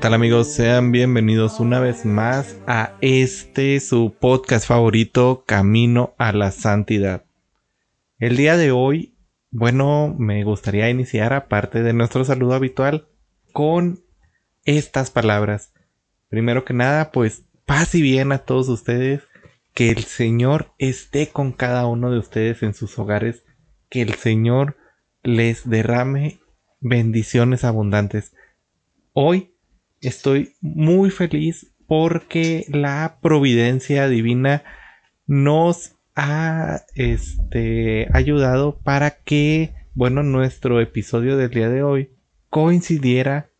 tal 0.00 0.14
amigos? 0.14 0.54
Sean 0.54 0.92
bienvenidos 0.92 1.60
una 1.60 1.78
vez 1.78 2.06
más 2.06 2.56
a 2.66 2.94
este 3.02 3.78
su 3.80 4.14
podcast 4.18 4.66
favorito, 4.66 5.44
Camino 5.46 6.14
a 6.16 6.32
la 6.32 6.52
Santidad. 6.52 7.24
El 8.18 8.38
día 8.38 8.56
de 8.56 8.70
hoy 8.70 9.14
bueno, 9.50 10.14
me 10.16 10.42
gustaría 10.44 10.88
iniciar, 10.88 11.34
aparte 11.34 11.82
de 11.82 11.92
nuestro 11.92 12.24
saludo 12.24 12.54
habitual, 12.54 13.08
con 13.52 14.00
estas 14.64 15.10
palabras. 15.10 15.74
Primero 16.28 16.64
que 16.64 16.72
nada, 16.72 17.10
pues 17.10 17.44
paz 17.66 17.94
y 17.94 18.00
bien 18.00 18.32
a 18.32 18.38
todos 18.38 18.68
ustedes. 18.68 19.22
Que 19.74 19.90
el 19.90 20.04
Señor 20.04 20.72
esté 20.78 21.28
con 21.28 21.52
cada 21.52 21.86
uno 21.86 22.10
de 22.10 22.18
ustedes 22.18 22.62
en 22.62 22.72
sus 22.72 22.98
hogares. 22.98 23.44
Que 23.90 24.02
el 24.02 24.14
Señor 24.14 24.76
les 25.22 25.68
derrame 25.68 26.40
bendiciones 26.80 27.64
abundantes. 27.64 28.32
Hoy 29.12 29.52
estoy 30.00 30.54
muy 30.60 31.10
feliz 31.10 31.72
porque 31.86 32.66
la 32.68 33.18
providencia 33.20 34.08
divina 34.08 34.62
nos 35.26 35.96
ha 36.14 36.82
este, 36.94 38.08
ayudado 38.12 38.78
para 38.78 39.10
que, 39.10 39.74
bueno, 39.94 40.22
nuestro 40.22 40.80
episodio 40.80 41.36
del 41.36 41.50
día 41.50 41.68
de 41.68 41.82
hoy 41.82 42.10
coincidiera 42.48 43.50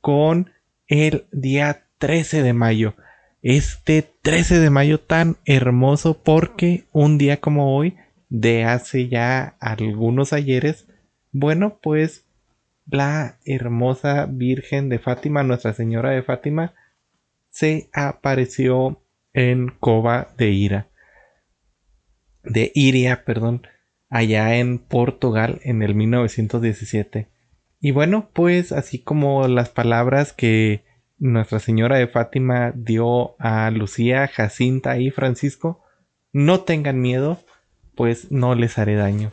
con 0.00 0.50
el 0.88 1.26
día 1.32 1.86
13 1.98 2.42
de 2.42 2.52
mayo. 2.52 2.94
Este 3.42 4.08
13 4.22 4.58
de 4.58 4.70
mayo 4.70 5.00
tan 5.00 5.36
hermoso 5.44 6.20
porque 6.22 6.84
un 6.92 7.18
día 7.18 7.40
como 7.40 7.76
hoy, 7.76 7.96
de 8.28 8.64
hace 8.64 9.08
ya 9.08 9.56
algunos 9.60 10.32
ayeres, 10.32 10.86
bueno, 11.32 11.78
pues 11.82 12.25
la 12.86 13.38
hermosa 13.44 14.26
Virgen 14.26 14.88
de 14.88 14.98
Fátima, 14.98 15.42
Nuestra 15.42 15.72
Señora 15.72 16.10
de 16.10 16.22
Fátima, 16.22 16.74
se 17.50 17.90
apareció 17.92 19.02
en 19.32 19.68
Cova 19.68 20.34
de 20.36 20.50
Ira 20.50 20.88
de 22.46 22.72
Iria, 22.74 23.24
perdón, 23.24 23.66
allá 24.08 24.56
en 24.56 24.78
Portugal 24.78 25.60
en 25.62 25.82
el 25.82 25.94
1917. 25.94 27.28
Y 27.80 27.90
bueno, 27.90 28.30
pues 28.32 28.72
así 28.72 29.00
como 29.00 29.46
las 29.48 29.68
palabras 29.68 30.32
que 30.32 30.84
Nuestra 31.18 31.58
Señora 31.58 31.98
de 31.98 32.06
Fátima 32.06 32.72
dio 32.74 33.36
a 33.40 33.70
Lucía, 33.70 34.28
Jacinta 34.28 34.98
y 34.98 35.10
Francisco, 35.10 35.82
no 36.32 36.60
tengan 36.60 37.00
miedo, 37.00 37.40
pues 37.94 38.30
no 38.30 38.54
les 38.54 38.78
haré 38.78 38.94
daño. 38.94 39.32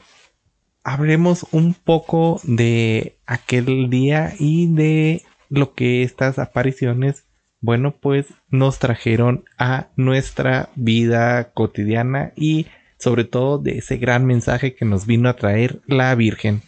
Hablemos 0.84 1.46
un 1.52 1.74
poco 1.74 2.42
de 2.44 3.18
aquel 3.26 3.90
día 3.90 4.34
y 4.38 4.68
de 4.74 5.22
lo 5.50 5.74
que 5.74 6.04
estas 6.04 6.40
apariciones, 6.40 7.26
bueno, 7.62 7.96
pues 8.02 8.28
nos 8.50 8.80
trajeron 8.80 9.46
a 9.58 9.88
nuestra 9.96 10.70
vida 10.76 11.54
cotidiana 11.54 12.34
y 12.36 12.68
sobre 12.98 13.24
todo 13.24 13.60
de 13.60 13.78
ese 13.78 13.98
gran 13.98 14.26
mensaje 14.26 14.76
que 14.76 14.86
nos 14.86 15.06
vino 15.06 15.30
a 15.30 15.36
traer 15.36 15.82
la 15.88 16.14
Virgen. 16.16 16.62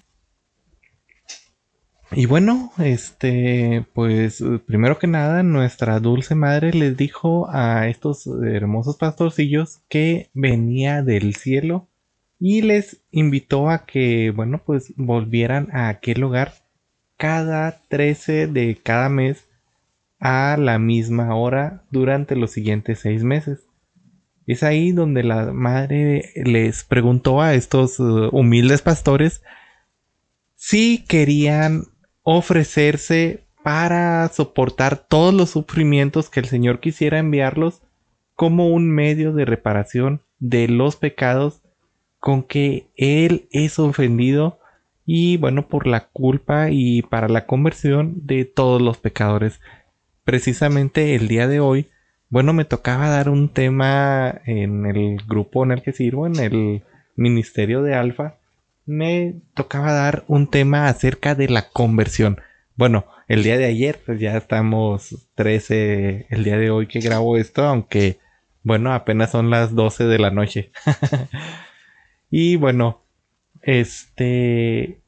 Y 2.11 2.27
bueno, 2.27 2.71
este, 2.77 3.85
pues 3.93 4.41
primero 4.65 4.99
que 4.99 5.07
nada, 5.07 5.43
nuestra 5.43 5.99
dulce 5.99 6.35
madre 6.35 6.71
les 6.71 6.95
dijo 6.95 7.49
a 7.49 7.87
estos 7.89 8.27
hermosos 8.27 8.95
pastorcillos 8.95 9.81
que 9.89 10.29
venía 10.33 11.01
del 11.01 11.35
cielo 11.35 11.89
y 12.39 12.61
les 12.61 13.03
invitó 13.11 13.69
a 13.69 13.85
que, 13.85 14.31
bueno, 14.31 14.61
pues 14.65 14.93
volvieran 14.97 15.69
a 15.71 15.89
aquel 15.89 16.21
lugar 16.21 16.53
cada 17.17 17.81
13 17.87 18.47
de 18.47 18.77
cada 18.81 19.09
mes 19.09 19.47
a 20.19 20.57
la 20.57 20.79
misma 20.79 21.35
hora 21.35 21.83
durante 21.91 22.35
los 22.35 22.51
siguientes 22.51 22.99
seis 22.99 23.23
meses. 23.23 23.65
Es 24.45 24.63
ahí 24.63 24.91
donde 24.91 25.23
la 25.23 25.51
madre 25.53 26.31
les 26.35 26.83
preguntó 26.83 27.41
a 27.41 27.53
estos 27.55 27.99
uh, 27.99 28.29
humildes 28.31 28.81
pastores 28.81 29.41
si 30.55 31.03
querían 31.05 31.85
ofrecerse 32.21 33.47
para 33.63 34.27
soportar 34.29 34.97
todos 34.97 35.33
los 35.33 35.51
sufrimientos 35.51 36.29
que 36.29 36.39
el 36.39 36.45
Señor 36.45 36.79
quisiera 36.79 37.17
enviarlos 37.17 37.81
como 38.35 38.67
un 38.69 38.89
medio 38.91 39.33
de 39.33 39.45
reparación 39.45 40.21
de 40.37 40.67
los 40.67 40.95
pecados 40.95 41.64
con 42.25 42.41
que 42.41 42.87
Él 42.95 43.47
es 43.51 43.77
ofendido 43.77 44.57
y 45.05 45.37
bueno 45.37 45.67
por 45.67 45.85
la 45.85 46.07
culpa 46.07 46.71
y 46.71 47.03
para 47.03 47.29
la 47.29 47.45
conversión 47.45 48.25
de 48.25 48.45
todos 48.45 48.81
los 48.81 48.97
pecadores. 48.97 49.61
Precisamente 50.23 51.13
el 51.13 51.27
día 51.27 51.47
de 51.47 51.59
hoy 51.59 51.87
bueno, 52.29 52.51
me 52.51 52.65
tocaba 52.65 53.09
dar 53.09 53.29
un 53.29 53.49
tema 53.49 54.41
en 54.47 54.87
el 54.87 55.17
grupo 55.27 55.63
en 55.63 55.71
el 55.71 55.83
que 55.83 55.93
sirvo, 55.93 56.25
en 56.25 56.39
el 56.39 56.83
Ministerio 57.15 57.83
de 57.83 57.93
Alfa. 57.93 58.37
Me 58.87 59.35
tocaba 59.53 59.93
dar 59.93 60.23
un 60.27 60.49
tema 60.49 60.87
acerca 60.87 61.35
de 61.35 61.47
la 61.47 61.69
conversión. 61.69 62.41
Bueno, 62.75 63.05
el 63.27 63.43
día 63.43 63.59
de 63.59 63.65
ayer, 63.65 63.99
pues 64.03 64.19
ya 64.19 64.35
estamos 64.35 65.27
13 65.35 66.25
el 66.31 66.43
día 66.43 66.57
de 66.57 66.71
hoy 66.71 66.87
que 66.87 67.01
grabo 67.01 67.37
esto, 67.37 67.63
aunque 67.63 68.17
bueno, 68.63 68.95
apenas 68.95 69.29
son 69.29 69.51
las 69.51 69.75
12 69.75 70.05
de 70.05 70.17
la 70.17 70.31
noche. 70.31 70.71
y 72.29 72.55
bueno, 72.55 73.03
este 73.61 75.01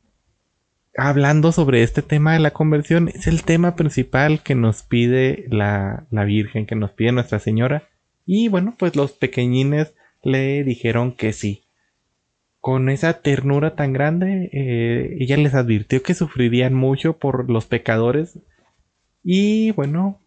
hablando 0.98 1.52
sobre 1.52 1.84
este 1.84 2.02
tema 2.02 2.34
de 2.34 2.40
la 2.40 2.52
conversión, 2.52 3.08
es 3.10 3.28
el 3.28 3.44
tema 3.44 3.76
principal 3.76 4.42
que 4.42 4.56
nos 4.56 4.82
pide 4.82 5.46
la, 5.50 6.08
Virgen, 6.12 6.66
que 6.66 6.76
nos 6.76 6.92
pide 6.92 7.12
Nuestra 7.12 7.40
Señora. 7.40 7.84
Y 8.26 8.50
bueno, 8.50 8.76
pues 8.78 8.96
los 8.96 9.12
pequeñines 9.12 9.94
le 10.24 10.64
dijeron 10.64 11.14
que 11.14 11.32
sí. 11.32 11.64
Con 12.60 12.90
esa 12.90 13.22
ternura 13.22 13.76
tan 13.76 13.94
grande, 13.94 14.50
eh, 14.52 15.18
ella 15.20 15.38
les 15.38 15.54
advirtió 15.54 16.02
que 16.02 16.16
sufrirían 16.16 16.74
mucho 16.74 17.18
por 17.18 17.50
los 17.50 17.66
pecadores 17.68 18.40
y 19.24 19.72
bueno, 19.72 20.20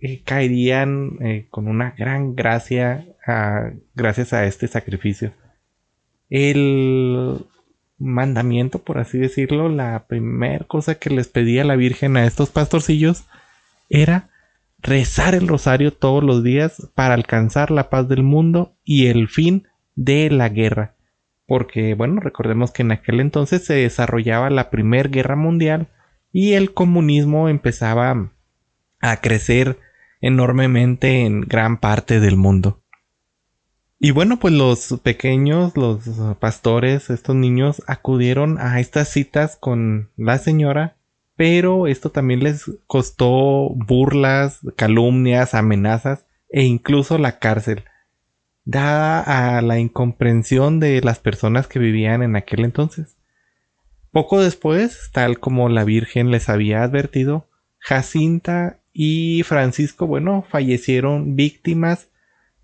eh, 0.00 0.22
caerían 0.24 1.18
eh, 1.20 1.46
con 1.50 1.68
una 1.68 1.94
gran 1.96 2.34
gracia 2.34 3.06
gracias 3.94 4.32
a 4.32 4.46
este 4.46 4.66
sacrificio. 4.68 5.32
El 6.30 7.46
mandamiento, 7.98 8.80
por 8.80 8.98
así 8.98 9.18
decirlo, 9.18 9.68
la 9.68 10.06
primera 10.06 10.64
cosa 10.66 10.96
que 10.96 11.10
les 11.10 11.28
pedía 11.28 11.64
la 11.64 11.76
Virgen 11.76 12.16
a 12.16 12.26
estos 12.26 12.50
pastorcillos 12.50 13.24
era 13.88 14.30
rezar 14.78 15.34
el 15.34 15.48
rosario 15.48 15.92
todos 15.92 16.22
los 16.22 16.44
días 16.44 16.90
para 16.94 17.14
alcanzar 17.14 17.70
la 17.70 17.88
paz 17.88 18.08
del 18.08 18.22
mundo 18.22 18.76
y 18.84 19.06
el 19.06 19.28
fin 19.28 19.66
de 19.94 20.30
la 20.30 20.48
guerra. 20.48 20.94
Porque, 21.46 21.94
bueno, 21.94 22.20
recordemos 22.20 22.70
que 22.70 22.82
en 22.82 22.92
aquel 22.92 23.20
entonces 23.20 23.64
se 23.64 23.74
desarrollaba 23.74 24.50
la 24.50 24.70
Primera 24.70 25.08
Guerra 25.08 25.36
Mundial 25.36 25.88
y 26.32 26.54
el 26.54 26.72
comunismo 26.72 27.48
empezaba 27.48 28.30
a 29.00 29.16
crecer 29.20 29.78
enormemente 30.20 31.24
en 31.24 31.42
gran 31.42 31.78
parte 31.78 32.18
del 32.20 32.36
mundo. 32.36 32.82
Y 33.98 34.10
bueno, 34.10 34.38
pues 34.38 34.52
los 34.52 35.00
pequeños, 35.02 35.76
los 35.76 36.00
pastores, 36.38 37.10
estos 37.10 37.36
niños 37.36 37.82
acudieron 37.86 38.58
a 38.58 38.80
estas 38.80 39.08
citas 39.08 39.56
con 39.56 40.10
la 40.16 40.38
señora, 40.38 40.96
pero 41.36 41.86
esto 41.86 42.10
también 42.10 42.42
les 42.42 42.70
costó 42.86 43.70
burlas, 43.70 44.60
calumnias, 44.76 45.54
amenazas 45.54 46.26
e 46.50 46.64
incluso 46.64 47.18
la 47.18 47.38
cárcel, 47.38 47.84
dada 48.64 49.56
a 49.56 49.62
la 49.62 49.78
incomprensión 49.78 50.80
de 50.80 51.00
las 51.00 51.18
personas 51.18 51.66
que 51.66 51.78
vivían 51.78 52.22
en 52.22 52.36
aquel 52.36 52.64
entonces. 52.64 53.16
Poco 54.10 54.40
después, 54.40 55.10
tal 55.12 55.40
como 55.40 55.68
la 55.68 55.84
Virgen 55.84 56.30
les 56.30 56.48
había 56.48 56.82
advertido, 56.82 57.48
Jacinta 57.78 58.80
y 58.92 59.42
Francisco, 59.42 60.06
bueno, 60.06 60.44
fallecieron 60.48 61.34
víctimas 61.34 62.08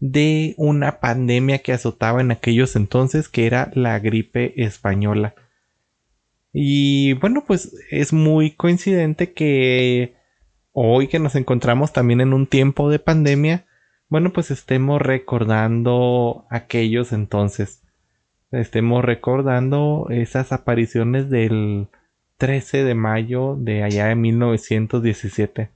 de 0.01 0.55
una 0.57 0.99
pandemia 0.99 1.59
que 1.59 1.73
azotaba 1.73 2.21
en 2.21 2.31
aquellos 2.31 2.75
entonces, 2.75 3.29
que 3.29 3.47
era 3.47 3.71
la 3.75 3.99
gripe 3.99 4.65
española. 4.65 5.35
Y 6.53 7.13
bueno, 7.15 7.45
pues 7.47 7.75
es 7.91 8.13
muy 8.13 8.53
coincidente 8.53 9.33
que 9.33 10.17
hoy 10.73 11.09
que 11.09 11.19
nos 11.19 11.37
encontramos 11.37 11.93
también 11.93 12.21
en 12.21 12.33
un 12.33 12.47
tiempo 12.47 12.91
de 12.91 12.99
pandemia, 12.99 13.67
bueno, 14.09 14.33
pues 14.33 14.51
estemos 14.51 15.01
recordando 15.01 16.47
aquellos 16.51 17.13
entonces. 17.13 17.83
Estemos 18.51 19.05
recordando 19.05 20.09
esas 20.11 20.51
apariciones 20.51 21.31
del 21.31 21.89
13 22.39 22.83
de 22.83 22.95
mayo 22.95 23.55
de 23.57 23.85
allá 23.85 24.07
de 24.07 24.17
1917. 24.17 25.71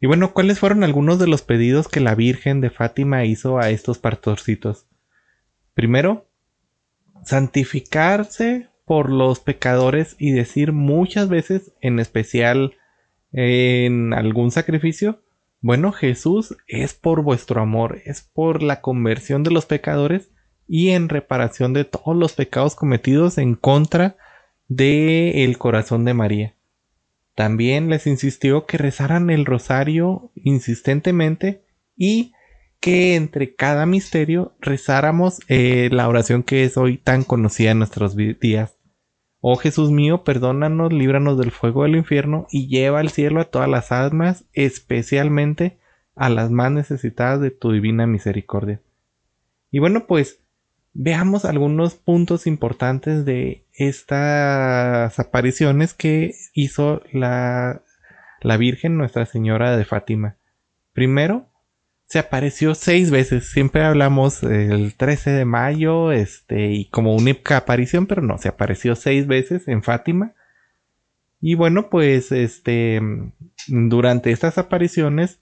Y 0.00 0.06
bueno, 0.06 0.32
¿cuáles 0.32 0.58
fueron 0.58 0.82
algunos 0.82 1.18
de 1.18 1.26
los 1.26 1.42
pedidos 1.42 1.86
que 1.86 2.00
la 2.00 2.14
Virgen 2.14 2.62
de 2.62 2.70
Fátima 2.70 3.26
hizo 3.26 3.58
a 3.58 3.68
estos 3.68 3.98
pastorcitos? 3.98 4.86
Primero, 5.74 6.26
santificarse 7.22 8.68
por 8.86 9.10
los 9.10 9.40
pecadores 9.40 10.16
y 10.18 10.32
decir 10.32 10.72
muchas 10.72 11.28
veces, 11.28 11.72
en 11.82 12.00
especial 12.00 12.76
en 13.32 14.14
algún 14.14 14.50
sacrificio, 14.50 15.22
bueno, 15.60 15.92
Jesús 15.92 16.56
es 16.66 16.94
por 16.94 17.22
vuestro 17.22 17.60
amor, 17.60 18.00
es 18.06 18.22
por 18.22 18.62
la 18.62 18.80
conversión 18.80 19.42
de 19.42 19.50
los 19.50 19.66
pecadores 19.66 20.30
y 20.66 20.90
en 20.90 21.10
reparación 21.10 21.74
de 21.74 21.84
todos 21.84 22.16
los 22.16 22.32
pecados 22.32 22.74
cometidos 22.74 23.36
en 23.36 23.54
contra 23.54 24.16
de 24.68 25.44
el 25.44 25.58
corazón 25.58 26.06
de 26.06 26.14
María. 26.14 26.54
También 27.40 27.88
les 27.88 28.06
insistió 28.06 28.66
que 28.66 28.76
rezaran 28.76 29.30
el 29.30 29.46
rosario 29.46 30.30
insistentemente 30.34 31.64
y 31.96 32.34
que 32.80 33.14
entre 33.14 33.54
cada 33.54 33.86
misterio 33.86 34.54
rezáramos 34.60 35.38
eh, 35.48 35.88
la 35.90 36.06
oración 36.06 36.42
que 36.42 36.64
es 36.64 36.76
hoy 36.76 36.98
tan 36.98 37.24
conocida 37.24 37.70
en 37.70 37.78
nuestros 37.78 38.14
días. 38.14 38.76
Oh 39.40 39.56
Jesús 39.56 39.90
mío, 39.90 40.22
perdónanos, 40.22 40.92
líbranos 40.92 41.38
del 41.38 41.50
fuego 41.50 41.84
del 41.84 41.96
infierno 41.96 42.46
y 42.50 42.68
lleva 42.68 43.00
al 43.00 43.08
cielo 43.08 43.40
a 43.40 43.46
todas 43.46 43.70
las 43.70 43.90
almas, 43.90 44.44
especialmente 44.52 45.78
a 46.14 46.28
las 46.28 46.50
más 46.50 46.70
necesitadas 46.70 47.40
de 47.40 47.50
tu 47.50 47.72
divina 47.72 48.06
misericordia. 48.06 48.82
Y 49.70 49.78
bueno, 49.78 50.06
pues 50.06 50.42
veamos 50.92 51.44
algunos 51.44 51.94
puntos 51.94 52.46
importantes 52.46 53.24
de 53.24 53.66
estas 53.72 55.18
apariciones 55.18 55.94
que 55.94 56.32
hizo 56.54 57.02
la, 57.12 57.82
la 58.40 58.56
Virgen 58.56 58.96
Nuestra 58.96 59.26
Señora 59.26 59.76
de 59.76 59.84
Fátima. 59.84 60.36
Primero, 60.92 61.50
se 62.10 62.18
apareció 62.18 62.74
seis 62.74 63.12
veces. 63.12 63.50
Siempre 63.50 63.84
hablamos 63.84 64.42
el 64.42 64.94
13 64.96 65.30
de 65.30 65.44
mayo, 65.44 66.10
este, 66.10 66.72
y 66.72 66.86
como 66.86 67.14
única 67.14 67.56
aparición, 67.56 68.06
pero 68.06 68.20
no, 68.20 68.36
se 68.38 68.48
apareció 68.48 68.96
seis 68.96 69.28
veces 69.28 69.68
en 69.68 69.84
Fátima. 69.84 70.34
Y 71.40 71.54
bueno, 71.54 71.88
pues, 71.88 72.32
este, 72.32 73.00
durante 73.68 74.32
estas 74.32 74.58
apariciones 74.58 75.38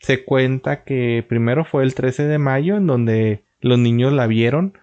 se 0.00 0.24
cuenta 0.24 0.82
que 0.82 1.24
primero 1.28 1.64
fue 1.66 1.84
el 1.84 1.94
13 1.94 2.24
de 2.24 2.38
mayo, 2.38 2.78
en 2.78 2.86
donde 2.86 3.44
los 3.62 3.78
niños 3.78 4.12
la 4.12 4.26
vieron 4.26 4.74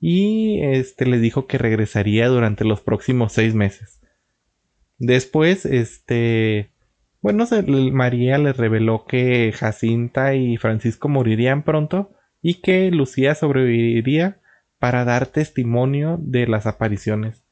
y 0.00 0.60
este 0.62 1.06
le 1.06 1.18
dijo 1.18 1.46
que 1.46 1.58
regresaría 1.58 2.28
durante 2.28 2.64
los 2.64 2.80
próximos 2.80 3.32
seis 3.32 3.54
meses. 3.54 4.00
Después, 4.98 5.64
este, 5.66 6.70
bueno, 7.20 7.46
María 7.92 8.38
le 8.38 8.52
reveló 8.52 9.06
que 9.06 9.52
Jacinta 9.52 10.34
y 10.34 10.56
Francisco 10.56 11.08
morirían 11.08 11.62
pronto 11.62 12.12
y 12.42 12.60
que 12.60 12.90
Lucía 12.90 13.34
sobreviviría 13.34 14.40
para 14.78 15.04
dar 15.04 15.26
testimonio 15.26 16.18
de 16.20 16.46
las 16.46 16.66
apariciones. 16.66 17.42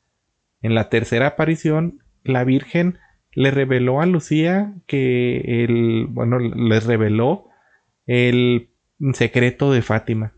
En 0.60 0.74
la 0.74 0.90
tercera 0.90 1.28
aparición, 1.28 2.02
la 2.22 2.44
Virgen 2.44 2.98
le 3.34 3.50
reveló 3.50 4.00
a 4.00 4.06
Lucía 4.06 4.74
que 4.86 5.64
el, 5.64 6.06
bueno, 6.10 6.38
les 6.38 6.84
reveló 6.84 7.48
el 8.06 8.70
secreto 9.14 9.72
de 9.72 9.82
Fátima. 9.82 10.34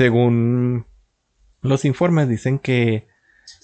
Según 0.00 0.86
los 1.60 1.84
informes 1.84 2.26
dicen 2.26 2.58
que 2.58 3.06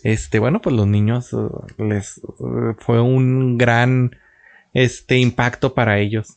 este 0.02 0.38
bueno 0.38 0.60
pues 0.60 0.76
los 0.76 0.86
niños 0.86 1.32
eh, 1.32 1.36
les 1.82 2.18
eh, 2.18 2.74
fue 2.78 3.00
un 3.00 3.56
gran 3.56 4.16
este 4.74 5.16
impacto 5.16 5.72
para 5.72 5.98
ellos. 5.98 6.36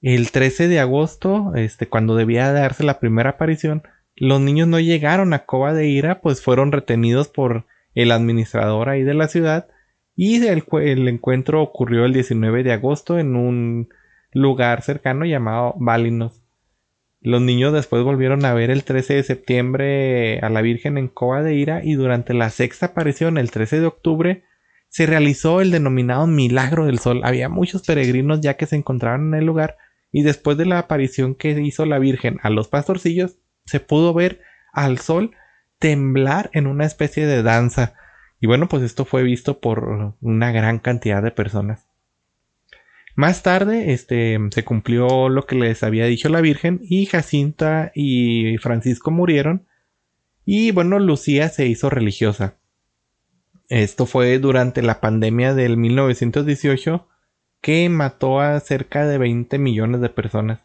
El 0.00 0.30
13 0.30 0.68
de 0.68 0.80
agosto 0.80 1.52
este 1.56 1.90
cuando 1.90 2.16
debía 2.16 2.50
darse 2.54 2.84
la 2.84 2.98
primera 3.00 3.32
aparición 3.32 3.82
los 4.16 4.40
niños 4.40 4.66
no 4.66 4.80
llegaron 4.80 5.34
a 5.34 5.44
Cova 5.44 5.74
de 5.74 5.88
Ira 5.88 6.22
pues 6.22 6.40
fueron 6.40 6.72
retenidos 6.72 7.28
por 7.28 7.66
el 7.94 8.12
administrador 8.12 8.88
ahí 8.88 9.02
de 9.02 9.12
la 9.12 9.28
ciudad 9.28 9.68
y 10.16 10.42
el, 10.46 10.64
el 10.80 11.06
encuentro 11.06 11.60
ocurrió 11.60 12.06
el 12.06 12.14
19 12.14 12.62
de 12.62 12.72
agosto 12.72 13.18
en 13.18 13.36
un 13.36 13.90
lugar 14.32 14.80
cercano 14.80 15.26
llamado 15.26 15.74
Balinos 15.76 16.43
los 17.24 17.40
niños 17.40 17.72
después 17.72 18.02
volvieron 18.02 18.44
a 18.44 18.52
ver 18.52 18.70
el 18.70 18.84
13 18.84 19.14
de 19.14 19.22
septiembre 19.22 20.40
a 20.40 20.50
la 20.50 20.60
Virgen 20.60 20.98
en 20.98 21.08
Coa 21.08 21.42
de 21.42 21.54
Ira 21.54 21.80
y 21.82 21.94
durante 21.94 22.34
la 22.34 22.50
sexta 22.50 22.86
aparición 22.86 23.38
el 23.38 23.50
13 23.50 23.80
de 23.80 23.86
octubre 23.86 24.44
se 24.90 25.06
realizó 25.06 25.62
el 25.62 25.70
denominado 25.70 26.26
Milagro 26.26 26.84
del 26.84 26.98
Sol. 26.98 27.22
Había 27.24 27.48
muchos 27.48 27.80
peregrinos 27.80 28.42
ya 28.42 28.58
que 28.58 28.66
se 28.66 28.76
encontraban 28.76 29.28
en 29.28 29.40
el 29.40 29.46
lugar 29.46 29.78
y 30.12 30.22
después 30.22 30.58
de 30.58 30.66
la 30.66 30.78
aparición 30.78 31.34
que 31.34 31.58
hizo 31.62 31.86
la 31.86 31.98
Virgen 31.98 32.40
a 32.42 32.50
los 32.50 32.68
pastorcillos 32.68 33.38
se 33.64 33.80
pudo 33.80 34.12
ver 34.12 34.42
al 34.74 34.98
sol 34.98 35.30
temblar 35.78 36.50
en 36.52 36.66
una 36.66 36.84
especie 36.84 37.26
de 37.26 37.42
danza. 37.42 37.94
Y 38.38 38.46
bueno, 38.46 38.68
pues 38.68 38.82
esto 38.82 39.06
fue 39.06 39.22
visto 39.22 39.60
por 39.60 40.14
una 40.20 40.52
gran 40.52 40.78
cantidad 40.78 41.22
de 41.22 41.30
personas. 41.30 41.88
Más 43.14 43.42
tarde, 43.42 43.92
este, 43.92 44.38
se 44.50 44.64
cumplió 44.64 45.28
lo 45.28 45.46
que 45.46 45.54
les 45.54 45.82
había 45.82 46.06
dicho 46.06 46.28
la 46.28 46.40
Virgen 46.40 46.80
y 46.82 47.06
Jacinta 47.06 47.92
y 47.94 48.58
Francisco 48.58 49.10
murieron 49.10 49.66
y 50.44 50.72
bueno, 50.72 50.98
Lucía 50.98 51.48
se 51.48 51.66
hizo 51.66 51.90
religiosa. 51.90 52.56
Esto 53.68 54.06
fue 54.06 54.38
durante 54.38 54.82
la 54.82 55.00
pandemia 55.00 55.54
del 55.54 55.76
1918 55.76 57.08
que 57.60 57.88
mató 57.88 58.40
a 58.40 58.60
cerca 58.60 59.06
de 59.06 59.16
20 59.16 59.58
millones 59.58 60.00
de 60.00 60.10
personas. 60.10 60.60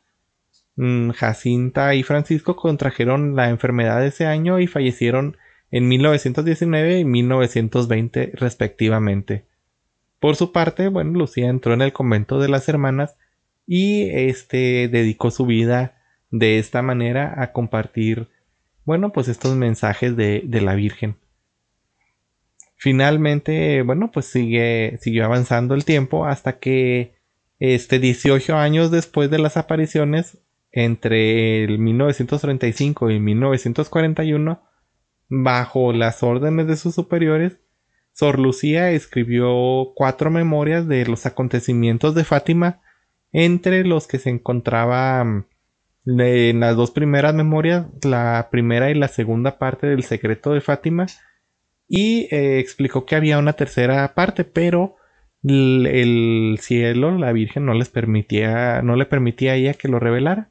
Mm, 0.75 1.11
Jacinta 1.11 1.95
y 1.95 2.03
Francisco 2.03 2.55
contrajeron 2.55 3.35
la 3.35 3.49
enfermedad 3.49 4.05
ese 4.05 4.25
año 4.25 4.59
y 4.59 4.67
fallecieron 4.67 5.37
en 5.71 5.87
1919 5.87 6.99
y 6.99 7.05
1920 7.05 8.31
respectivamente. 8.33 9.45
Por 10.19 10.35
su 10.35 10.51
parte, 10.51 10.89
bueno, 10.89 11.17
Lucía 11.17 11.49
entró 11.49 11.73
en 11.73 11.81
el 11.81 11.93
convento 11.93 12.39
de 12.39 12.49
las 12.49 12.67
hermanas 12.67 13.15
y 13.65 14.09
este 14.09 14.89
dedicó 14.89 15.31
su 15.31 15.45
vida 15.45 16.01
de 16.31 16.59
esta 16.59 16.81
manera 16.81 17.41
a 17.41 17.51
compartir, 17.51 18.27
bueno, 18.83 19.11
pues 19.11 19.27
estos 19.27 19.55
mensajes 19.55 20.15
de, 20.15 20.43
la 20.61 20.75
Virgen. 20.75 21.15
Finalmente, 22.75 23.81
bueno, 23.81 24.11
pues 24.11 24.25
sigue, 24.25 24.97
siguió 25.01 25.25
avanzando 25.25 25.75
el 25.75 25.85
tiempo 25.85 26.25
hasta 26.25 26.59
que 26.59 27.15
este 27.59 27.99
18 27.99 28.55
años 28.57 28.89
después 28.89 29.29
de 29.29 29.39
las 29.39 29.57
apariciones, 29.57 30.37
entre 30.71 31.63
el 31.63 31.79
1935 31.79 33.11
y 33.11 33.19
1941, 33.19 34.61
bajo 35.29 35.93
las 35.93 36.23
órdenes 36.23 36.67
de 36.67 36.77
sus 36.77 36.95
superiores, 36.95 37.57
Sor 38.19 38.37
Lucía 38.37 38.91
escribió 38.91 39.93
cuatro 39.95 40.29
memorias 40.29 40.85
de 40.89 41.05
los 41.05 41.25
acontecimientos 41.25 42.15
de 42.15 42.25
Fátima, 42.25 42.81
entre 43.31 43.85
los 43.85 44.07
que 44.07 44.19
se 44.19 44.29
encontraba 44.29 45.23
mm, 45.23 45.45
en 46.19 46.59
las 46.59 46.75
dos 46.75 46.91
primeras 46.91 47.33
memorias, 47.33 47.85
la 48.03 48.49
primera 48.51 48.91
y 48.91 48.95
la 48.95 49.07
segunda 49.07 49.57
parte 49.57 49.87
del 49.87 50.03
secreto 50.03 50.51
de 50.51 50.59
Fátima, 50.59 51.07
y 51.87 52.27
eh, 52.35 52.59
explicó 52.59 53.05
que 53.05 53.15
había 53.15 53.39
una 53.39 53.53
tercera 53.53 54.13
parte, 54.15 54.43
pero 54.43 54.97
el, 55.41 56.57
cielo, 56.59 57.17
la 57.17 57.31
Virgen, 57.31 57.65
no 57.65 57.73
les 57.73 57.87
permitía, 57.87 58.81
no 58.81 58.97
le 58.97 59.05
permitía 59.05 59.53
a 59.53 59.55
ella 59.55 59.75
que 59.75 59.87
lo 59.87 59.97
revelara. 59.97 60.49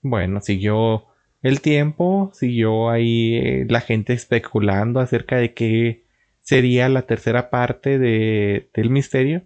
Bueno, 0.00 0.40
siguió 0.42 1.06
el 1.42 1.60
tiempo, 1.60 2.30
siguió 2.34 2.88
ahí 2.88 3.34
eh, 3.34 3.66
la 3.68 3.80
gente 3.80 4.12
especulando 4.12 5.00
acerca 5.00 5.38
de 5.38 5.54
qué 5.54 6.04
sería 6.50 6.88
la 6.88 7.02
tercera 7.02 7.48
parte 7.48 8.00
de, 8.00 8.70
del 8.74 8.90
misterio. 8.90 9.44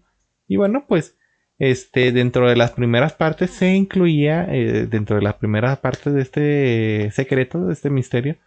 Y 0.48 0.56
bueno, 0.56 0.86
pues 0.88 1.18
este, 1.58 2.12
dentro 2.12 2.48
de 2.48 2.56
las 2.56 2.70
primeras 2.70 3.12
partes 3.12 3.50
se 3.50 3.74
incluía, 3.74 4.46
eh, 4.50 4.86
dentro 4.86 5.16
de 5.16 5.22
las 5.22 5.34
primeras 5.34 5.78
partes 5.80 6.14
de 6.14 6.22
este 6.22 7.10
secreto, 7.10 7.66
de 7.66 7.74
este 7.74 7.90
misterio, 7.90 8.38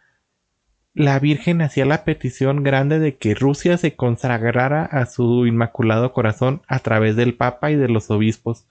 la 0.96 1.20
Virgen 1.20 1.62
hacía 1.62 1.86
la 1.86 2.04
petición 2.04 2.64
grande 2.64 2.98
de 2.98 3.18
que 3.18 3.36
Rusia 3.36 3.78
se 3.78 3.96
consagrara 3.96 4.86
a 4.86 5.06
su 5.06 5.46
Inmaculado 5.46 6.12
Corazón 6.12 6.64
a 6.68 6.80
través 6.80 7.16
del 7.16 7.36
Papa 7.36 7.70
y 7.70 7.76
de 7.76 7.90
los 7.90 8.10
obispos. 8.10 8.66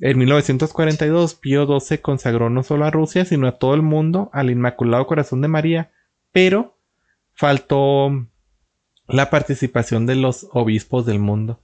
En 0.00 0.18
1942, 0.18 1.36
Pío 1.36 1.78
XII 1.78 1.98
consagró 1.98 2.50
no 2.50 2.64
solo 2.64 2.86
a 2.86 2.90
Rusia, 2.90 3.24
sino 3.24 3.46
a 3.46 3.56
todo 3.56 3.74
el 3.74 3.82
mundo 3.82 4.30
al 4.32 4.50
Inmaculado 4.50 5.06
Corazón 5.06 5.42
de 5.42 5.46
María, 5.48 5.92
pero 6.32 6.76
faltó 7.34 8.10
la 9.12 9.30
participación 9.30 10.06
de 10.06 10.16
los 10.16 10.48
obispos 10.52 11.06
del 11.06 11.18
mundo. 11.18 11.60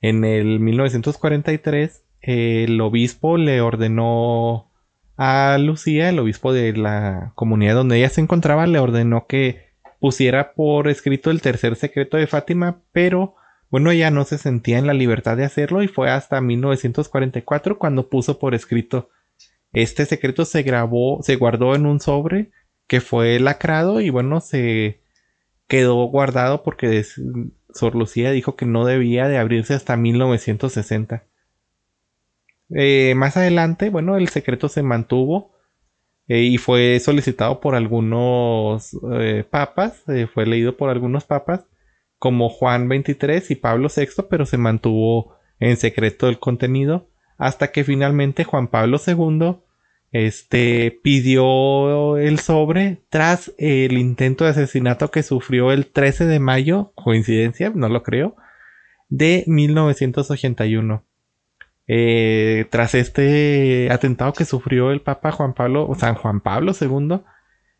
En 0.00 0.24
el 0.24 0.60
1943, 0.60 2.04
el 2.20 2.80
obispo 2.80 3.36
le 3.36 3.60
ordenó 3.60 4.70
a 5.16 5.58
Lucía, 5.58 6.08
el 6.08 6.18
obispo 6.20 6.52
de 6.52 6.76
la 6.76 7.32
comunidad 7.34 7.74
donde 7.74 7.98
ella 7.98 8.08
se 8.08 8.20
encontraba, 8.20 8.66
le 8.66 8.78
ordenó 8.78 9.26
que 9.26 9.68
pusiera 9.98 10.52
por 10.52 10.88
escrito 10.88 11.30
el 11.30 11.42
tercer 11.42 11.74
secreto 11.74 12.16
de 12.16 12.28
Fátima, 12.28 12.80
pero 12.92 13.34
bueno, 13.70 13.90
ella 13.90 14.10
no 14.10 14.24
se 14.24 14.38
sentía 14.38 14.78
en 14.78 14.86
la 14.86 14.94
libertad 14.94 15.36
de 15.36 15.44
hacerlo 15.44 15.82
y 15.82 15.88
fue 15.88 16.10
hasta 16.10 16.40
1944 16.40 17.78
cuando 17.78 18.08
puso 18.08 18.38
por 18.38 18.54
escrito. 18.54 19.10
Este 19.72 20.06
secreto 20.06 20.44
se 20.44 20.62
grabó, 20.62 21.22
se 21.22 21.36
guardó 21.36 21.74
en 21.74 21.84
un 21.84 22.00
sobre 22.00 22.50
que 22.86 23.00
fue 23.00 23.38
lacrado 23.38 24.00
y 24.00 24.08
bueno, 24.08 24.40
se 24.40 25.02
quedó 25.68 26.04
guardado 26.06 26.62
porque 26.62 27.04
Sor 27.72 27.94
Lucía 27.94 28.32
dijo 28.32 28.56
que 28.56 28.66
no 28.66 28.84
debía 28.84 29.28
de 29.28 29.38
abrirse 29.38 29.74
hasta 29.74 29.96
1960. 29.96 31.24
Eh, 32.70 33.14
más 33.14 33.36
adelante, 33.36 33.90
bueno, 33.90 34.16
el 34.16 34.28
secreto 34.28 34.68
se 34.68 34.82
mantuvo 34.82 35.52
eh, 36.26 36.40
y 36.40 36.58
fue 36.58 36.98
solicitado 37.00 37.60
por 37.60 37.74
algunos 37.74 38.98
eh, 39.20 39.44
papas, 39.48 40.02
fue 40.34 40.46
leído 40.46 40.76
por 40.76 40.90
algunos 40.90 41.24
papas 41.24 41.64
como 42.18 42.48
Juan 42.48 42.88
XXIII 42.88 43.44
y 43.50 43.54
Pablo 43.54 43.88
VI, 43.94 44.24
pero 44.28 44.44
se 44.44 44.58
mantuvo 44.58 45.36
en 45.60 45.76
secreto 45.76 46.28
el 46.28 46.38
contenido 46.38 47.08
hasta 47.36 47.70
que 47.70 47.84
finalmente 47.84 48.44
Juan 48.44 48.68
Pablo 48.68 48.98
II 49.04 49.58
este 50.10 50.98
pidió 51.02 52.16
el 52.16 52.38
sobre 52.38 53.02
tras 53.10 53.52
el 53.58 53.98
intento 53.98 54.44
de 54.44 54.50
asesinato 54.50 55.10
que 55.10 55.22
sufrió 55.22 55.70
el 55.72 55.86
13 55.86 56.26
de 56.26 56.40
mayo, 56.40 56.92
coincidencia, 56.94 57.70
no 57.74 57.88
lo 57.88 58.02
creo, 58.02 58.36
de 59.08 59.44
1981. 59.46 61.04
Eh, 61.90 62.66
tras 62.70 62.94
este 62.94 63.88
atentado 63.90 64.32
que 64.32 64.44
sufrió 64.44 64.90
el 64.92 65.00
Papa 65.00 65.32
Juan 65.32 65.54
Pablo, 65.54 65.90
San 65.98 66.14
Juan 66.14 66.40
Pablo 66.40 66.72
II, 66.78 67.20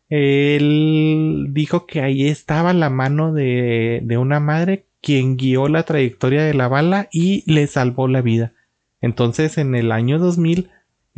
él 0.09 1.47
dijo 1.51 1.85
que 1.85 2.01
ahí 2.01 2.27
estaba 2.27 2.73
la 2.73 2.89
mano 2.89 3.33
de, 3.33 4.01
de 4.03 4.17
una 4.17 4.39
madre 4.39 4.85
quien 5.01 5.37
guió 5.37 5.67
la 5.67 5.83
trayectoria 5.83 6.43
de 6.43 6.53
la 6.53 6.67
bala 6.67 7.07
y 7.11 7.43
le 7.51 7.67
salvó 7.67 8.07
la 8.07 8.21
vida. 8.21 8.53
Entonces, 9.01 9.57
en 9.57 9.75
el 9.75 9.91
año 9.91 10.19
2000, 10.19 10.69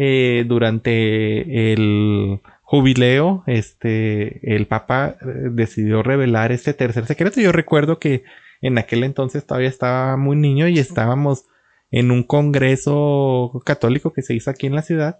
eh, 0.04 0.46
durante 0.48 1.74
el 1.74 2.42
jubileo, 2.64 3.44
este, 3.46 4.56
el 4.56 4.66
Papa 4.66 5.16
eh, 5.22 5.26
decidió 5.52 6.02
revelar 6.02 6.52
este 6.52 6.74
tercer 6.74 7.06
secreto. 7.06 7.40
Yo 7.40 7.52
recuerdo 7.52 8.00
que 8.00 8.24
en 8.62 8.80
aquel 8.80 9.04
entonces 9.04 9.46
todavía 9.46 9.70
estaba 9.70 10.18
muy 10.18 10.36
niño 10.36 10.68
y 10.68 10.80
estábamos 10.80 11.46
en 11.92 12.10
un 12.10 12.24
congreso 12.24 13.62
católico 13.64 14.12
que 14.12 14.24
se 14.24 14.34
hizo 14.34 14.50
aquí 14.50 14.66
en 14.66 14.74
la 14.74 14.82
ciudad 14.82 15.18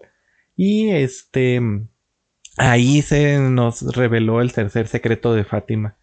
y 0.56 0.88
este 0.88 1.60
ahí 2.56 3.02
se 3.02 3.38
nos 3.38 3.82
reveló 3.94 4.40
el 4.40 4.52
tercer 4.52 4.88
secreto 4.88 5.32
de 5.32 5.44
Fátima. 5.44 5.96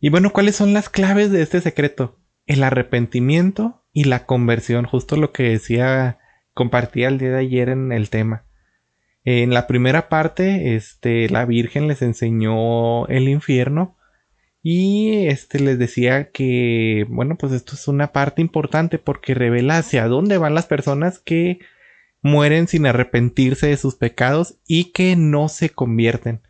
Y 0.00 0.08
bueno, 0.08 0.32
¿cuáles 0.32 0.56
son 0.56 0.72
las 0.72 0.88
claves 0.88 1.30
de 1.30 1.42
este 1.42 1.60
secreto? 1.60 2.18
El 2.46 2.62
arrepentimiento 2.62 3.84
y 3.92 4.04
la 4.04 4.24
conversión, 4.24 4.86
justo 4.86 5.16
lo 5.16 5.30
que 5.32 5.42
decía, 5.42 6.20
compartía 6.54 7.08
el 7.08 7.18
día 7.18 7.30
de 7.30 7.38
ayer 7.38 7.68
en 7.68 7.92
el 7.92 8.10
tema. 8.10 8.44
En 9.24 9.54
la 9.54 9.66
primera 9.66 10.08
parte, 10.08 10.74
este, 10.74 11.28
la 11.28 11.44
Virgen 11.44 11.86
les 11.86 12.02
enseñó 12.02 13.06
el 13.06 13.28
infierno 13.28 13.96
y 14.62 15.26
este 15.26 15.60
les 15.60 15.78
decía 15.78 16.30
que, 16.30 17.06
bueno, 17.08 17.36
pues 17.36 17.52
esto 17.52 17.74
es 17.74 17.88
una 17.88 18.12
parte 18.12 18.42
importante 18.42 18.98
porque 18.98 19.34
revela 19.34 19.78
hacia 19.78 20.06
dónde 20.06 20.38
van 20.38 20.54
las 20.54 20.66
personas 20.66 21.18
que 21.18 21.60
mueren 22.22 22.68
sin 22.68 22.86
arrepentirse 22.86 23.68
de 23.68 23.76
sus 23.76 23.96
pecados 23.96 24.58
y 24.66 24.92
que 24.92 25.16
no 25.16 25.48
se 25.48 25.70
convierten. 25.70 26.42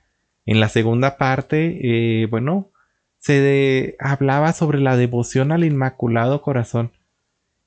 En 0.45 0.61
la 0.61 0.69
segunda 0.69 1.17
parte, 1.17 2.23
eh, 2.23 2.27
bueno, 2.27 2.71
se 3.19 3.97
hablaba 3.99 4.53
sobre 4.53 4.81
la 4.81 4.97
devoción 4.97 5.53
al 5.53 5.65
Inmaculado 5.65 6.43
Corazón. 6.43 6.93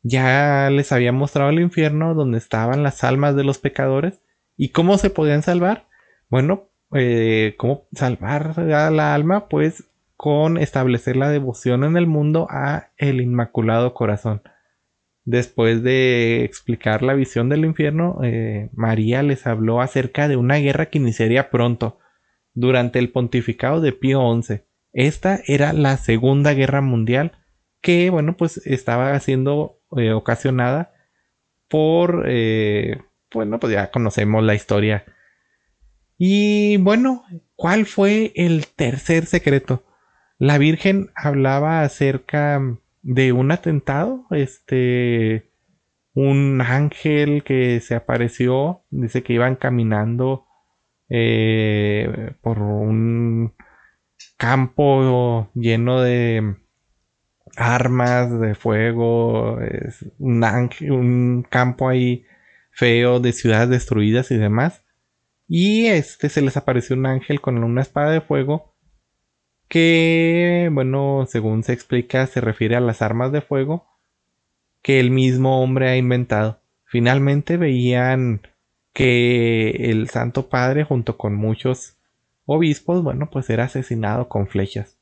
Ya 0.08 0.70
les 0.70 0.92
había 0.92 1.12
mostrado 1.12 1.50
el 1.50 1.60
infierno 1.60 2.14
donde 2.14 2.38
estaban 2.38 2.84
las 2.84 3.04
almas 3.04 3.36
de 3.36 3.44
los 3.44 3.58
pecadores 3.58 4.22
y 4.56 4.70
cómo 4.70 5.00
se 5.00 5.10
podían 5.10 5.42
salvar. 5.42 5.88
Bueno, 6.30 6.70
eh, 6.94 7.56
cómo 7.58 7.88
salvar 7.92 8.60
a 8.60 8.92
la 8.92 9.16
alma, 9.16 9.50
pues 9.50 9.84
con 10.16 10.60
establecer 10.60 11.18
la 11.18 11.30
devoción 11.32 11.84
en 11.84 11.98
el 11.98 12.06
mundo 12.06 12.46
a 12.52 12.92
el 12.98 13.20
Inmaculado 13.20 13.96
Corazón. 13.96 14.44
Después 15.24 15.82
de 15.82 16.44
explicar 16.44 17.02
la 17.02 17.16
visión 17.16 17.50
del 17.50 17.66
infierno, 17.66 18.20
eh, 18.24 18.70
María 18.74 19.24
les 19.24 19.48
habló 19.48 19.82
acerca 19.82 20.28
de 20.28 20.38
una 20.38 20.58
guerra 20.58 20.86
que 20.86 21.00
iniciaría 21.00 21.50
pronto, 21.50 21.98
durante 22.54 23.00
el 23.00 23.12
pontificado 23.12 23.82
de 23.82 23.92
Pío 23.92 24.22
XI. 24.40 24.62
Esta 24.94 25.40
era 25.48 25.74
la 25.74 25.98
Segunda 25.98 26.54
Guerra 26.54 26.82
Mundial, 26.82 27.32
que, 27.82 28.12
bueno, 28.12 28.38
pues 28.38 28.58
estaba 28.68 29.20
siendo 29.20 29.80
eh, 29.98 30.14
ocasionada 30.14 30.94
por, 31.70 32.26
eh, 32.28 33.02
bueno, 33.34 33.60
pues 33.60 33.74
ya 33.74 33.92
conocemos 33.92 34.44
la 34.44 34.56
historia. 34.56 35.06
Y 36.18 36.78
bueno, 36.78 37.24
¿cuál 37.56 37.86
fue 37.86 38.32
el 38.36 38.68
tercer 38.68 39.26
secreto? 39.26 39.84
La 40.38 40.58
Virgen 40.58 41.12
hablaba 41.16 41.82
acerca 41.82 42.62
de 43.02 43.32
un 43.32 43.52
atentado, 43.52 44.26
este, 44.32 45.52
un 46.14 46.62
ángel 46.62 47.44
que 47.44 47.80
se 47.82 47.96
apareció, 47.96 48.84
dice 48.90 49.24
que 49.24 49.34
iban 49.34 49.56
caminando 49.56 50.46
eh, 51.10 52.34
por 52.42 52.60
un 52.60 53.54
campo 54.38 55.50
lleno 55.54 56.02
de 56.02 56.56
armas 57.56 58.40
de 58.40 58.56
fuego, 58.56 59.60
un, 60.20 60.44
ángel, 60.44 60.92
un 60.92 61.46
campo 61.50 61.90
ahí 61.90 62.26
feo 62.72 63.20
de 63.20 63.34
ciudades 63.34 63.70
destruidas 63.70 64.32
y 64.32 64.38
demás. 64.38 64.84
Y 65.48 65.88
este 65.88 66.30
se 66.30 66.42
les 66.42 66.58
apareció 66.58 66.96
un 66.96 67.06
ángel 67.06 67.42
con 67.42 67.64
una 67.64 67.82
espada 67.82 68.12
de 68.12 68.22
fuego 68.22 68.76
que, 69.68 70.70
bueno, 70.72 71.26
según 71.28 71.64
se 71.64 71.74
explica, 71.74 72.28
se 72.28 72.42
refiere 72.42 72.76
a 72.76 72.82
las 72.82 73.02
armas 73.02 73.32
de 73.32 73.42
fuego 73.42 73.88
que 74.82 75.00
el 75.00 75.12
mismo 75.12 75.64
hombre 75.64 75.90
ha 75.90 75.98
inventado. 75.98 76.62
Finalmente 76.86 77.58
veían 77.58 78.42
que 78.94 79.72
el 79.92 80.10
Santo 80.10 80.48
Padre, 80.50 80.84
junto 80.84 81.18
con 81.18 81.36
muchos 81.36 81.98
obispos, 82.46 83.04
bueno, 83.04 83.30
pues 83.32 83.50
era 83.50 83.66
asesinado 83.66 84.30
con 84.30 84.48
flechas. 84.48 84.98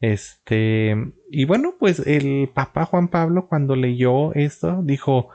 Este, 0.00 0.94
y 1.30 1.44
bueno, 1.46 1.74
pues 1.78 2.00
el 2.00 2.50
Papa 2.52 2.84
Juan 2.84 3.08
Pablo 3.08 3.48
cuando 3.48 3.76
leyó 3.76 4.34
esto 4.34 4.82
dijo, 4.82 5.30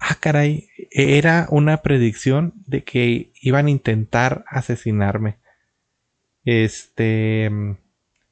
ah, 0.00 0.16
caray, 0.20 0.68
era 0.90 1.46
una 1.50 1.78
predicción 1.82 2.54
de 2.66 2.84
que 2.84 3.32
iban 3.40 3.66
a 3.66 3.70
intentar 3.70 4.44
asesinarme. 4.48 5.38
Este, 6.44 7.50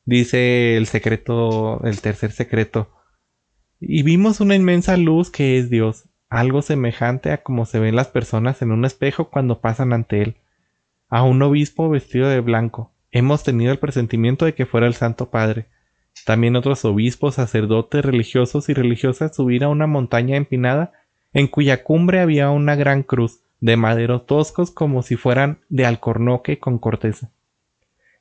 dice 0.04 0.76
el 0.76 0.86
secreto, 0.86 1.82
el 1.84 2.00
tercer 2.00 2.32
secreto. 2.32 2.90
Y 3.80 4.02
vimos 4.02 4.40
una 4.40 4.54
inmensa 4.54 4.96
luz 4.96 5.30
que 5.30 5.58
es 5.58 5.68
Dios, 5.68 6.08
algo 6.28 6.62
semejante 6.62 7.32
a 7.32 7.42
como 7.42 7.66
se 7.66 7.80
ven 7.80 7.96
las 7.96 8.08
personas 8.08 8.62
en 8.62 8.72
un 8.72 8.84
espejo 8.84 9.30
cuando 9.30 9.60
pasan 9.60 9.92
ante 9.92 10.22
él. 10.22 10.36
A 11.08 11.22
un 11.22 11.42
obispo 11.42 11.90
vestido 11.90 12.28
de 12.28 12.40
blanco. 12.40 12.92
Hemos 13.10 13.44
tenido 13.44 13.72
el 13.72 13.78
presentimiento 13.78 14.44
de 14.44 14.54
que 14.54 14.66
fuera 14.66 14.86
el 14.86 14.94
Santo 14.94 15.30
Padre. 15.30 15.66
También 16.24 16.56
otros 16.56 16.84
obispos, 16.84 17.34
sacerdotes, 17.34 18.04
religiosos 18.04 18.68
y 18.68 18.74
religiosas 18.74 19.34
subir 19.34 19.64
a 19.64 19.68
una 19.68 19.86
montaña 19.86 20.36
empinada 20.36 20.92
en 21.32 21.48
cuya 21.48 21.82
cumbre 21.82 22.20
había 22.20 22.50
una 22.50 22.76
gran 22.76 23.02
cruz 23.02 23.40
de 23.60 23.76
maderos 23.76 24.26
toscos 24.26 24.70
como 24.70 25.02
si 25.02 25.16
fueran 25.16 25.58
de 25.68 25.86
alcornoque 25.86 26.58
con 26.58 26.78
corteza. 26.78 27.30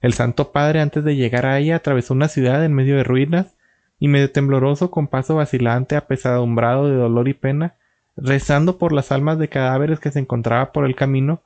El 0.02 0.14
Santo 0.14 0.52
Padre 0.52 0.82
antes 0.82 1.04
de 1.04 1.16
llegar 1.16 1.46
a 1.46 1.60
ella 1.60 1.78
atravesó 1.78 2.14
una 2.14 2.28
ciudad 2.28 2.66
en 2.66 2.74
medio 2.74 2.98
de 2.98 3.04
ruinas 3.04 3.56
y 4.00 4.10
medio 4.10 4.32
tembloroso 4.32 4.92
con 4.92 5.08
paso 5.08 5.36
vacilante 5.36 5.96
apesadumbrado 5.96 6.90
de 6.90 6.96
dolor 6.96 7.30
y 7.30 7.34
pena, 7.34 7.76
rezando 8.18 8.78
por 8.78 8.92
las 8.92 9.14
almas 9.14 9.40
de 9.40 9.48
cadáveres 9.48 10.02
que 10.02 10.12
se 10.12 10.20
encontraba 10.20 10.74
por 10.74 10.86
el 10.86 10.96
camino, 10.96 11.42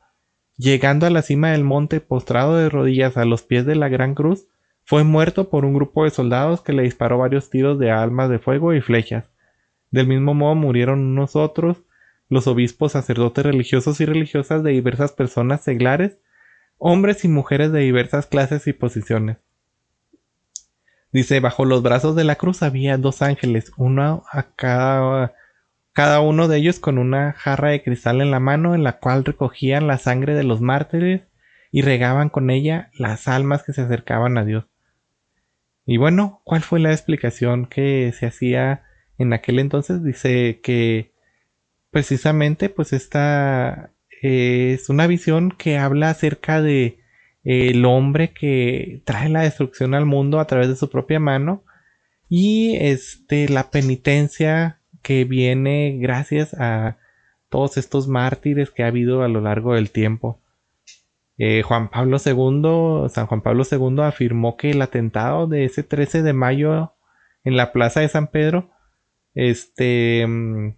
llegando 0.57 1.05
a 1.05 1.11
la 1.11 1.21
cima 1.21 1.51
del 1.51 1.63
monte 1.63 2.01
postrado 2.01 2.57
de 2.57 2.69
rodillas 2.69 3.15
a 3.15 3.25
los 3.25 3.43
pies 3.43 3.65
de 3.67 3.75
la 3.75 3.89
gran 3.89 4.15
cruz, 4.15 4.47
fue 4.87 5.03
muerto 5.03 5.49
por 5.49 5.65
un 5.65 5.73
grupo 5.73 6.05
de 6.05 6.11
soldados 6.11 6.61
que 6.61 6.71
le 6.71 6.83
disparó 6.83 7.17
varios 7.17 7.49
tiros 7.49 7.77
de 7.77 7.91
almas 7.91 8.29
de 8.29 8.39
fuego 8.39 8.73
y 8.73 8.79
flechas. 8.79 9.25
Del 9.91 10.07
mismo 10.07 10.33
modo 10.33 10.55
murieron 10.55 11.01
unos 11.01 11.35
otros, 11.35 11.83
los 12.29 12.47
obispos, 12.47 12.93
sacerdotes 12.93 13.45
religiosos 13.45 13.99
y 13.99 14.05
religiosas 14.05 14.63
de 14.63 14.71
diversas 14.71 15.11
personas 15.11 15.61
seglares 15.61 16.19
hombres 16.77 17.25
y 17.25 17.27
mujeres 17.27 17.73
de 17.73 17.81
diversas 17.81 18.27
clases 18.27 18.65
y 18.67 18.73
posiciones. 18.73 19.39
Dice, 21.11 21.41
bajo 21.41 21.65
los 21.65 21.83
brazos 21.83 22.15
de 22.15 22.23
la 22.23 22.35
cruz 22.35 22.63
había 22.63 22.97
dos 22.97 23.21
ángeles, 23.21 23.73
uno 23.75 24.23
a 24.31 24.43
cada, 24.55 25.33
cada 25.91 26.21
uno 26.21 26.47
de 26.47 26.59
ellos 26.59 26.79
con 26.79 26.97
una 26.97 27.33
jarra 27.33 27.71
de 27.71 27.83
cristal 27.83 28.21
en 28.21 28.31
la 28.31 28.39
mano 28.39 28.73
en 28.73 28.85
la 28.85 28.99
cual 28.99 29.25
recogían 29.25 29.87
la 29.87 29.97
sangre 29.97 30.33
de 30.33 30.43
los 30.43 30.61
mártires 30.61 31.23
y 31.71 31.81
regaban 31.81 32.29
con 32.29 32.49
ella 32.49 32.89
las 32.93 33.27
almas 33.27 33.63
que 33.63 33.73
se 33.73 33.81
acercaban 33.81 34.37
a 34.37 34.45
Dios. 34.45 34.65
Y 35.87 35.95
bueno, 35.95 36.41
¿cuál 36.43 36.61
fue 36.63 36.81
la 36.81 36.91
explicación 36.91 37.65
que 37.65 38.11
se 38.11 38.25
hacía 38.25 38.83
en 39.17 39.31
aquel 39.31 39.57
entonces? 39.57 40.03
Dice 40.03 40.59
que 40.61 41.13
precisamente 41.91 42.67
pues 42.67 42.91
esta 42.91 43.93
es 44.21 44.89
una 44.89 45.07
visión 45.07 45.49
que 45.49 45.77
habla 45.77 46.09
acerca 46.09 46.61
de 46.61 46.99
el 47.45 47.85
hombre 47.85 48.33
que 48.33 49.01
trae 49.05 49.29
la 49.29 49.43
destrucción 49.43 49.93
al 49.93 50.05
mundo 50.05 50.41
a 50.41 50.45
través 50.45 50.67
de 50.67 50.75
su 50.75 50.89
propia 50.89 51.21
mano 51.21 51.63
y 52.27 52.75
este 52.81 53.47
la 53.47 53.71
penitencia 53.71 54.81
que 55.01 55.23
viene 55.23 55.97
gracias 56.01 56.53
a 56.55 56.97
todos 57.47 57.77
estos 57.77 58.09
mártires 58.09 58.71
que 58.71 58.83
ha 58.83 58.87
habido 58.87 59.23
a 59.23 59.29
lo 59.29 59.39
largo 59.39 59.75
del 59.75 59.91
tiempo. 59.91 60.41
Eh, 61.37 61.61
Juan 61.61 61.89
Pablo 61.89 62.17
II, 62.23 63.09
San 63.09 63.27
Juan 63.27 63.41
Pablo 63.41 63.63
II 63.69 64.01
afirmó 64.01 64.57
que 64.57 64.71
el 64.71 64.81
atentado 64.81 65.47
de 65.47 65.65
ese 65.65 65.83
13 65.83 66.23
de 66.23 66.33
mayo 66.33 66.95
en 67.43 67.55
la 67.55 67.71
plaza 67.71 67.99
de 67.99 68.09
San 68.09 68.27
Pedro, 68.27 68.71
este, 69.35 70.25
mm, 70.27 70.75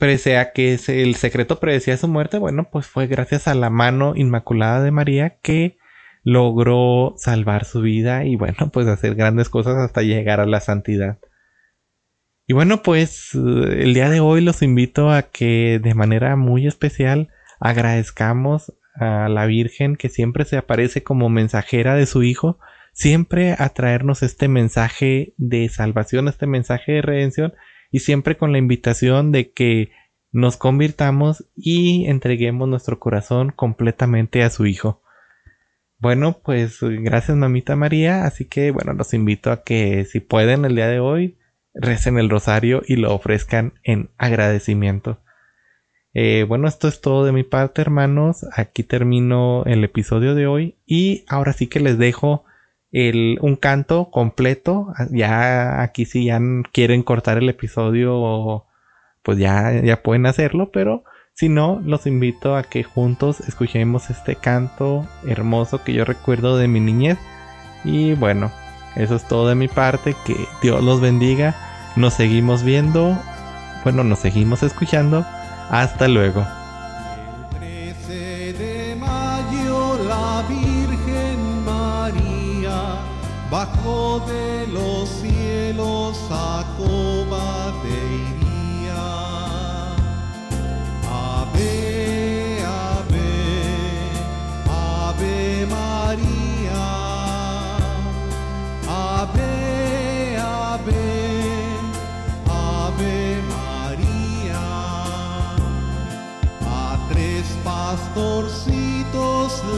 a 0.00 0.52
que 0.52 0.78
el 0.88 1.14
secreto 1.14 1.58
predecía 1.60 1.96
su 1.96 2.08
muerte, 2.08 2.38
bueno, 2.38 2.68
pues 2.70 2.86
fue 2.86 3.06
gracias 3.06 3.48
a 3.48 3.54
la 3.54 3.70
mano 3.70 4.14
inmaculada 4.16 4.82
de 4.82 4.90
María 4.90 5.38
que 5.40 5.78
logró 6.22 7.14
salvar 7.16 7.64
su 7.64 7.80
vida 7.80 8.24
y 8.24 8.36
bueno, 8.36 8.70
pues 8.72 8.88
hacer 8.88 9.14
grandes 9.14 9.48
cosas 9.48 9.76
hasta 9.76 10.02
llegar 10.02 10.40
a 10.40 10.46
la 10.46 10.60
santidad. 10.60 11.18
Y 12.48 12.52
bueno, 12.52 12.82
pues 12.82 13.34
el 13.34 13.94
día 13.94 14.10
de 14.10 14.20
hoy 14.20 14.40
los 14.40 14.62
invito 14.62 15.10
a 15.10 15.22
que 15.22 15.80
de 15.82 15.94
manera 15.94 16.36
muy 16.36 16.66
especial 16.66 17.28
agradezcamos 17.60 18.72
a 18.98 19.28
la 19.28 19.46
Virgen 19.46 19.96
que 19.96 20.08
siempre 20.08 20.44
se 20.44 20.56
aparece 20.56 21.02
como 21.02 21.28
mensajera 21.28 21.94
de 21.94 22.06
su 22.06 22.22
Hijo, 22.22 22.58
siempre 22.92 23.54
a 23.58 23.68
traernos 23.70 24.22
este 24.22 24.48
mensaje 24.48 25.34
de 25.36 25.68
salvación, 25.68 26.28
este 26.28 26.46
mensaje 26.46 26.92
de 26.92 27.02
redención 27.02 27.54
y 27.90 28.00
siempre 28.00 28.36
con 28.36 28.52
la 28.52 28.58
invitación 28.58 29.32
de 29.32 29.52
que 29.52 29.90
nos 30.32 30.56
convirtamos 30.56 31.46
y 31.54 32.06
entreguemos 32.06 32.68
nuestro 32.68 32.98
corazón 32.98 33.52
completamente 33.54 34.42
a 34.42 34.50
su 34.50 34.66
Hijo. 34.66 35.02
Bueno, 35.98 36.40
pues 36.44 36.78
gracias 36.82 37.36
mamita 37.36 37.74
María, 37.74 38.24
así 38.24 38.44
que 38.44 38.70
bueno, 38.70 38.92
los 38.92 39.14
invito 39.14 39.50
a 39.50 39.62
que 39.62 40.04
si 40.04 40.20
pueden 40.20 40.64
el 40.64 40.74
día 40.74 40.88
de 40.88 41.00
hoy 41.00 41.38
recen 41.72 42.18
el 42.18 42.28
rosario 42.28 42.82
y 42.86 42.96
lo 42.96 43.14
ofrezcan 43.14 43.74
en 43.82 44.10
agradecimiento. 44.18 45.20
Eh, 46.18 46.46
bueno, 46.48 46.66
esto 46.66 46.88
es 46.88 47.02
todo 47.02 47.26
de 47.26 47.32
mi 47.32 47.42
parte, 47.42 47.82
hermanos. 47.82 48.46
Aquí 48.54 48.82
termino 48.82 49.64
el 49.66 49.84
episodio 49.84 50.34
de 50.34 50.46
hoy 50.46 50.74
y 50.86 51.26
ahora 51.28 51.52
sí 51.52 51.66
que 51.66 51.78
les 51.78 51.98
dejo 51.98 52.46
el, 52.90 53.38
un 53.42 53.56
canto 53.56 54.10
completo. 54.10 54.94
Ya 55.10 55.82
aquí 55.82 56.06
si 56.06 56.24
ya 56.24 56.40
quieren 56.72 57.02
cortar 57.02 57.36
el 57.36 57.50
episodio, 57.50 58.64
pues 59.22 59.36
ya, 59.36 59.82
ya 59.84 60.02
pueden 60.02 60.24
hacerlo, 60.24 60.70
pero 60.72 61.04
si 61.34 61.50
no, 61.50 61.82
los 61.84 62.06
invito 62.06 62.56
a 62.56 62.62
que 62.62 62.82
juntos 62.82 63.40
escuchemos 63.40 64.08
este 64.08 64.36
canto 64.36 65.06
hermoso 65.28 65.84
que 65.84 65.92
yo 65.92 66.06
recuerdo 66.06 66.56
de 66.56 66.66
mi 66.66 66.80
niñez. 66.80 67.18
Y 67.84 68.14
bueno, 68.14 68.50
eso 68.94 69.16
es 69.16 69.28
todo 69.28 69.50
de 69.50 69.54
mi 69.54 69.68
parte. 69.68 70.16
Que 70.24 70.34
Dios 70.62 70.82
los 70.82 71.02
bendiga. 71.02 71.54
Nos 71.94 72.14
seguimos 72.14 72.62
viendo. 72.62 73.18
Bueno, 73.84 74.02
nos 74.02 74.20
seguimos 74.20 74.62
escuchando. 74.62 75.26
Hasta 75.70 76.08
luego. 76.08 76.46
El 77.52 77.58
13 77.58 78.52
de 78.52 78.96
mayo 78.96 79.98
la 80.06 80.44
Virgen 80.48 81.64
María 81.64 82.96
bajó 83.50 84.20
de 84.26 84.66
los 84.68 85.08
cielos 85.08 86.18
a 86.30 86.64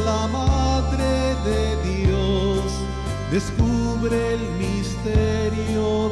la 0.04 0.26
Madre 0.26 1.34
de 1.44 1.82
Dios 1.82 2.64
descubre 3.30 4.34
el 4.34 4.50
misterio 4.58 6.07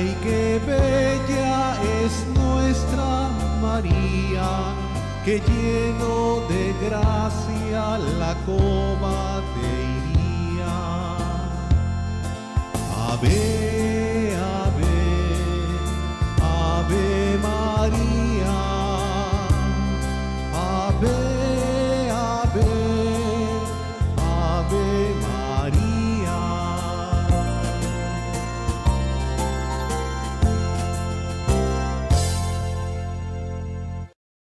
pura 0.00 0.02
y 0.02 0.14
qué 0.22 0.60
bella 0.66 1.76
es 2.04 2.26
nuestra 2.34 3.28
María, 3.60 4.74
que 5.24 5.40
lleno 5.40 6.42
de 6.48 6.74
gracia 6.86 7.98
la 8.18 8.34
coba 8.46 9.40
de 9.54 9.70
iría. 9.98 10.76
Ave, 13.12 14.36